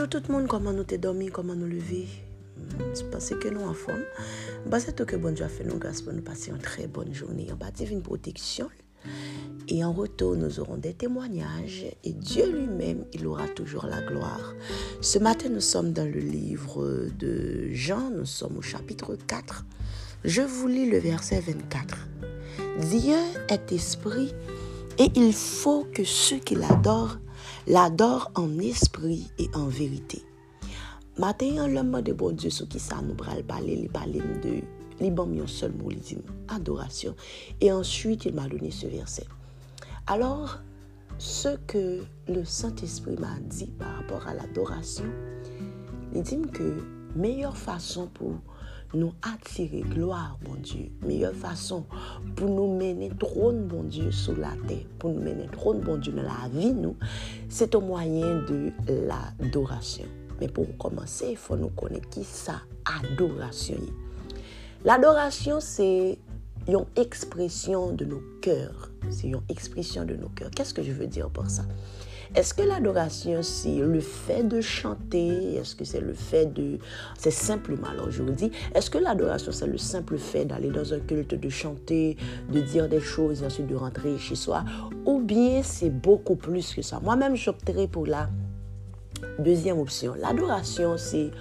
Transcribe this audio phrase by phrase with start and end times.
[0.00, 2.06] Bonjour tout le monde, comment nous t'es dormi, comment nous lever?
[2.94, 4.00] Je pense que nous en forme.
[4.78, 7.12] C'est tout que bon Dieu a fait nous grâce pour nous passer une très bonne
[7.12, 7.48] journée.
[7.52, 8.70] On va une protection.
[9.68, 14.54] Et en retour, nous aurons des témoignages et Dieu lui-même, il aura toujours la gloire.
[15.02, 19.66] Ce matin, nous sommes dans le livre de Jean, nous sommes au chapitre 4.
[20.24, 22.08] Je vous lis le verset 24.
[22.90, 23.18] Dieu
[23.50, 24.32] est esprit
[24.98, 27.18] et il faut que ceux qui l'adorent
[27.66, 30.22] l'adorent en esprit et en vérité.
[31.18, 34.62] Matin, l'homme de bon Dieu, ce qui ça nous parle, il parle de
[35.00, 36.18] il un seul mot, dit
[36.48, 37.14] adoration.
[37.60, 39.24] Et ensuite, il m'a donné ce verset.
[40.06, 40.58] Alors,
[41.18, 45.04] ce que le Saint-Esprit m'a dit par rapport à l'adoration,
[46.14, 46.76] il dit que
[47.14, 48.34] meilleure façon pour
[48.94, 51.84] nous attirer gloire, bon Dieu, meilleure façon
[52.36, 56.12] pour nous mener trône, bon Dieu, sur la terre, pour nous mener trône, bon Dieu,
[56.12, 56.96] dans la vie, nous,
[57.48, 60.06] c'est au moyen de l'adoration.
[60.40, 63.76] Mais pour commencer, il faut nous connaître qui ça, adoration.
[64.84, 66.18] L'adoration, c'est
[66.66, 68.90] une expression de nos cœurs.
[69.10, 70.50] C'est une expression de nos cœurs.
[70.50, 71.64] Qu'est-ce que je veux dire par ça?
[72.36, 75.56] Est-ce que l'adoration, c'est le fait de chanter?
[75.56, 76.78] Est-ce que c'est le fait de...
[77.18, 80.94] C'est simplement, alors je vous dis, est-ce que l'adoration, c'est le simple fait d'aller dans
[80.94, 82.16] un culte, de chanter,
[82.52, 84.64] de dire des choses et ensuite de rentrer chez soi?
[85.06, 87.00] Ou bien c'est beaucoup plus que ça?
[87.00, 88.28] Moi-même, j'opterai pour la
[89.40, 90.14] deuxième option.
[90.14, 91.32] L'adoration, c'est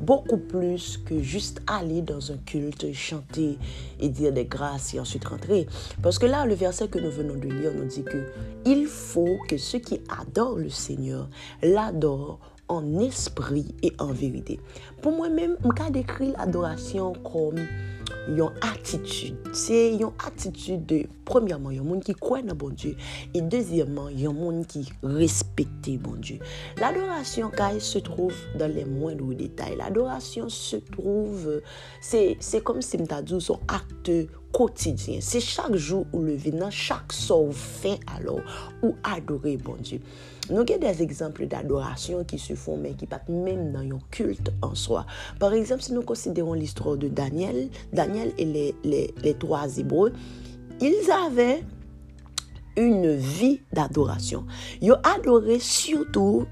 [0.00, 3.58] beaucoup plus que juste aller dans un culte, chanter
[4.00, 5.66] et dire des grâces et ensuite rentrer.
[6.02, 8.32] Parce que là, le verset que nous venons de lire nous dit que
[8.64, 11.28] il faut que ceux qui adorent le Seigneur
[11.62, 12.38] l'adorent
[12.68, 14.60] en esprit et en vérité.
[15.00, 17.66] Pour moi-même, je décrit l'adoration comme
[18.28, 19.36] yon attitude.
[19.52, 22.96] C'est une attitude de, premièrement, yon monde qui croit dans bon Dieu.
[23.34, 26.38] Et deuxièmement, yon monde qui respecte bon Dieu.
[26.78, 29.76] L'adoration, se trouve dans les moindres détails.
[29.76, 31.60] L'adoration se trouve,
[32.00, 34.10] c'est comme si m'ta dit son acte
[34.52, 35.18] quotidien.
[35.20, 38.40] C'est chaque jour ou le venant, chaque soir fait alors,
[38.82, 40.00] ou adorer bon Dieu.
[40.50, 44.50] Nous avons des exemples d'adoration qui se font, mais qui partent même dans un culte
[44.62, 45.04] en soi.
[45.38, 50.12] Par exemple, si nous considérons l'histoire de Daniel, Daniel et les, les, les trois Hébreux,
[50.80, 51.62] ils avaient
[52.78, 54.46] une vie d'adoration.
[54.80, 56.46] Ils adoraient surtout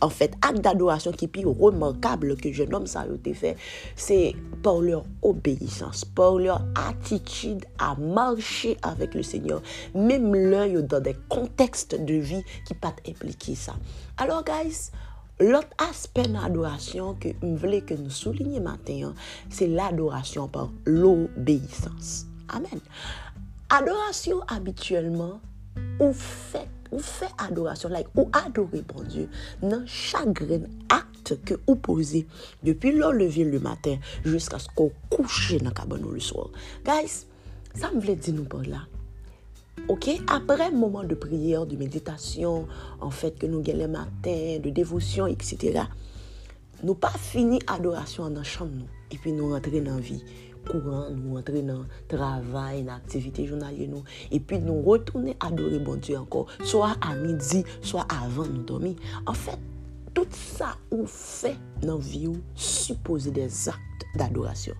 [0.00, 3.56] en fait, acte d'adoration qui est plus remarquable que jeune homme ça a fait,
[3.96, 9.62] c'est par leur obéissance, par leur attitude à marcher avec le Seigneur,
[9.94, 13.74] même là, dans des contextes de vie qui pas impliquer ça.
[14.18, 14.90] Alors, guys,
[15.40, 19.14] L'autre aspect d'adoration que je voulais que nous soulignions maintenant,
[19.50, 22.26] c'est l'adoration par l'obéissance.
[22.48, 22.80] Amen.
[23.68, 25.40] Adoration habituellement,
[25.98, 29.26] on fait ou fè adorasyon like ou adorè bon Diyo
[29.66, 32.24] nan chagren akte ke ou pose
[32.64, 36.52] depi lor levye le maten jiska sko kouche nan kaban ou le sor.
[36.86, 37.24] Guys,
[37.74, 38.84] sa m vle di nou por la.
[39.90, 42.68] Ok, apre mouman de priyer, de meditasyon,
[43.04, 45.82] an fèt ke nou gen le maten, de devosyon, etc.,
[46.84, 50.22] nou pa fini adorasyon nan chanm nou, epi nou rentre nan vi.
[50.68, 54.04] kouran, nou rentre nan travay, nan aktivite jounalye nou,
[54.34, 58.96] epi nou retourne adore bon Diyo ankor, soa a midi, soa avan nou domi.
[59.26, 59.60] En fèt, fait,
[60.14, 64.76] tout sa ou fè nan vi ou suppose des akt d'adorasyon.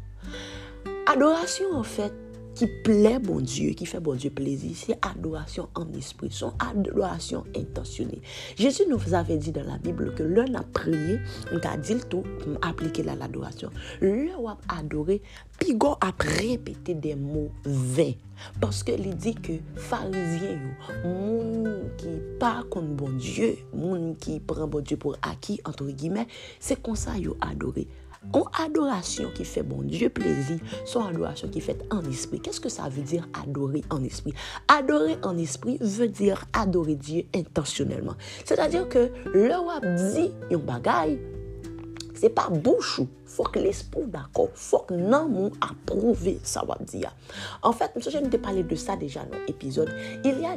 [1.10, 2.23] Adorasyon en fèt, fait,
[2.54, 7.44] qui plaît bon Dieu, qui fait bon Dieu plaisir, c'est adoration en esprit, son adoration
[7.56, 8.20] intentionnelle.
[8.56, 11.18] Jésus nous avait dit dans la Bible que l'un a prié,
[11.52, 12.24] on a dit le tout,
[12.62, 13.70] appliquer l'adoration.
[14.00, 15.22] L'un a adoré,
[15.58, 18.12] puis a répété des mots vains.
[18.60, 20.58] Parce que il dit que pharisiens,
[21.04, 26.26] moun qui pas contre bon Dieu, moun qui prend bon Dieu pour acquis, entre guillemets,
[26.58, 27.86] c'est comme ça yo adoré.
[28.32, 32.40] Une adoration qui fait bon Dieu plaisir, son adoration qui fait en esprit.
[32.40, 34.32] Qu'est-ce que ça veut dire adorer en esprit?
[34.68, 38.14] Adorer en esprit veut dire adorer Dieu intentionnellement.
[38.44, 41.20] C'est-à-dire que le wap dit yon bagay,
[42.14, 43.00] c'est pas bouche
[43.34, 47.12] fok l'espou d'akor, fok nan moun aprouve sa wap diya.
[47.66, 49.90] En fèt, msè jen nou te pale de sa deja nan epizod,
[50.24, 50.54] il y a,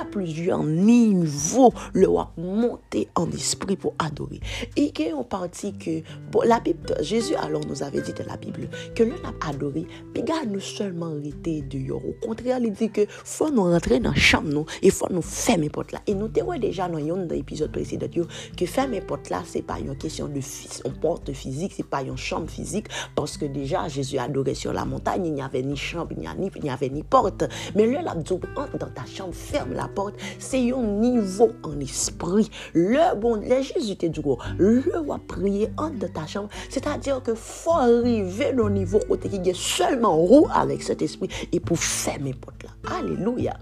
[0.00, 4.40] a plusieurs nivou le wap monte an espri pou adori.
[4.76, 6.00] E gen yon parti ke,
[6.32, 8.58] bon, la Bib, Jésus alon nou ave dit la Bib,
[8.96, 9.84] ke lè nan adori,
[10.14, 12.02] pi ga nou selman rite de yor.
[12.02, 15.70] Ou kontrè, li di ke fò nou rentre nan chanm nou, e fò nou fèmè
[15.74, 16.02] pot la.
[16.08, 18.26] E nou te wè deja nan yon nan epizod presidot yo,
[18.58, 22.02] ke fèmè pot la, se pa yon kesyon de fis, on porte fizik, se pas
[22.02, 25.76] une chambre physique, parce que déjà, Jésus adorait sur la montagne, il n'y avait ni
[25.76, 27.44] chambre, il n'y avait ni, porte.
[27.74, 32.50] Mais là, la entre dans ta chambre, ferme la porte, c'est un niveau en esprit.
[32.72, 34.22] Le bon, le Jésus te dit,
[34.58, 39.50] le va prier entre dans ta chambre, c'est-à-dire que faut arriver au niveau côté qui
[39.50, 42.70] est seulement roux avec cet esprit et pour fermer porte là.
[42.96, 43.54] Alléluia.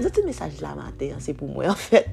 [0.00, 2.08] Vous un message là matin, hein, c'est pour moi en fait.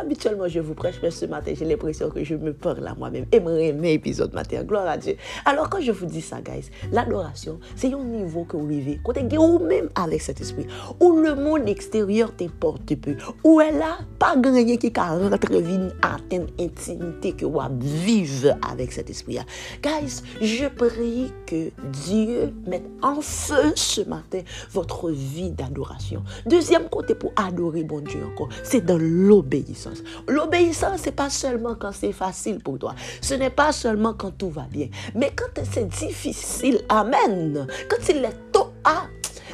[0.00, 3.26] Habituellement, je vous prêche, mais ce matin, j'ai l'impression que je me parle à moi-même.
[3.32, 4.62] Et me remets épisode matin.
[4.62, 5.16] Gloire à Dieu.
[5.44, 8.98] Alors, quand je vous dis ça, guys, l'adoration, c'est un niveau que vous vivez.
[9.04, 10.66] Quand vous même avec cet esprit,
[11.00, 13.14] où le monde extérieur t'importe peu,
[13.44, 15.62] où elle a pas gagné qui a rentré
[16.00, 19.38] atteindre intimité que vous vivre avec cet esprit.
[19.82, 24.40] Guys, je prie que Dieu mette en feu ce matin
[24.72, 26.22] votre vie d'adoration.
[26.46, 29.89] Deuxième côté pour adorer bon Dieu encore, c'est dans l'obéissance.
[30.28, 32.94] L'obéissance, c'est pas seulement quand c'est facile pour toi.
[33.20, 34.88] Ce n'est pas seulement quand tout va bien.
[35.14, 37.66] Mais quand c'est difficile, amen.
[37.88, 39.06] Quand il est tôt, ah,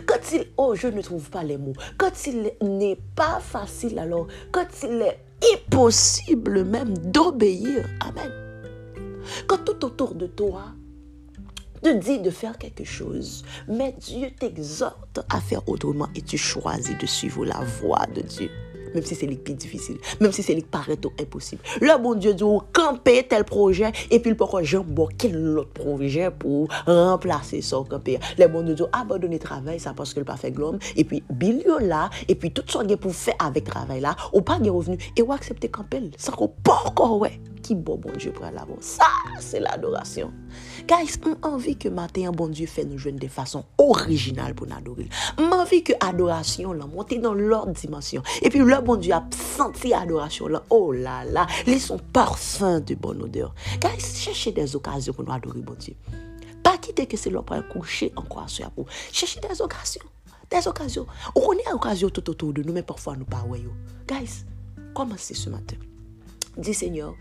[0.06, 1.74] quand il, oh, je ne trouve pas les mots.
[1.98, 5.20] Quand il n'est pas facile, alors, quand il est
[5.54, 8.32] impossible même d'obéir, amen.
[9.46, 10.64] Quand tout autour de toi
[11.82, 16.96] te dit de faire quelque chose, mais Dieu t'exhorte à faire autrement et tu choisis
[16.96, 18.50] de suivre la voie de Dieu
[18.96, 21.62] même si c'est plus difficile, même si c'est le paraît impossible.
[21.82, 26.30] Le bon Dieu dit, camper tel projet, et puis le pourquoi j'embarque quel autre projet
[26.30, 28.18] pour remplacer ça camper.
[28.38, 31.22] Le bon Dieu dit, abandonner travail, ça parce que le pas fait glom, et puis
[31.30, 34.70] billion là, et puis tout ce qu'il pour faire avec travail là, ou pas de
[34.70, 38.44] revenu, et ou accepter camper, sans qu'on pas encore, ouais qui bon bon Dieu pour
[38.44, 38.76] l'avant.
[38.80, 39.08] Ça,
[39.40, 40.32] c'est l'adoration.
[40.86, 44.76] Guys, on envie que matin, bon Dieu fait nous jouer de façon originale pour nous
[44.76, 45.08] adorer.
[45.36, 48.22] On envie que adoration là monte dans l'autre dimension.
[48.42, 49.24] Et puis le bon Dieu a
[49.56, 50.62] senti adoration là.
[50.70, 53.52] Oh là là, ils sont parfums de bonne odeur.
[53.80, 55.94] Guys, cherchez des occasions pour nous adorer bon Dieu.
[56.62, 58.86] Pas quitter que c'est l'heure pour coucher en quoi sur vous.
[59.10, 60.06] Cherchez des occasions.
[60.52, 61.06] Des occasions.
[61.34, 63.44] On connaît des occasions tout autour de nous, mais parfois nous pas
[64.06, 64.44] Guys,
[64.94, 65.74] commencez ce matin.
[66.56, 67.14] Dis Seigneur,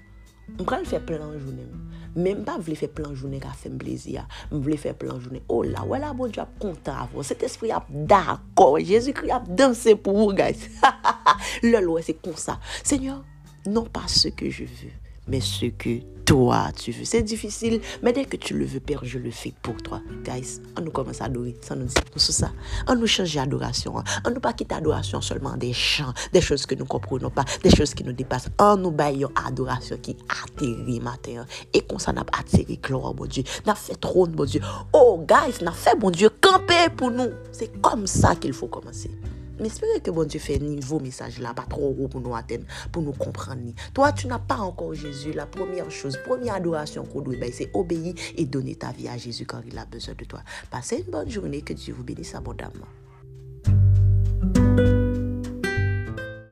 [0.48, 1.72] Mwen pral fè plan jounen.
[2.16, 4.26] Mwen pa vle fè plan jounen ka fèm blezi ya.
[4.52, 5.44] Mwen vle fè plan jounen.
[5.52, 7.26] O la, wè la bon di ap konta avon.
[7.28, 8.80] Set espri ap d'akor.
[8.84, 10.70] Jésus kri ap danse pou ou, guys.
[11.66, 12.60] Le loi, se kon sa.
[12.84, 13.24] Seigneur,
[13.68, 14.94] non pa se ke je vè.
[15.28, 17.06] mais ce que toi tu veux.
[17.06, 20.02] C'est difficile, mais dès que tu le veux, Père, je le fais pour toi.
[20.24, 21.56] Guys, on nous commence à adorer.
[21.62, 22.52] Ça nous tout ça.
[22.88, 23.96] On nous change d'adoration.
[24.26, 27.70] On nous pas quitte adoration seulement des chants, des choses que nous comprenons pas, des
[27.70, 28.50] choses qui nous dépassent.
[28.60, 31.46] On nous baillons adoration qui atterrit matin.
[31.74, 33.44] Et qu'on s'en a atterri, gloire, bon Dieu.
[33.66, 34.62] N'a fait trône, bon Dieu.
[34.94, 37.30] Oh, guys, n'a fait, bon Dieu, camper pour nous.
[37.52, 39.12] C'est comme ça qu'il faut commencer.
[39.60, 42.66] Mais espérez que bon Dieu fait niveau message là, pas trop haut pour nous atteindre,
[42.92, 43.62] pour nous comprendre.
[43.94, 45.32] Toi, tu n'as pas encore Jésus.
[45.34, 49.18] La première chose, première adoration qu'on doit, ben, c'est obéir et donner ta vie à
[49.18, 50.42] Jésus quand il a besoin de toi.
[50.70, 52.88] Passez une bonne journée, que Dieu vous bénisse abondamment.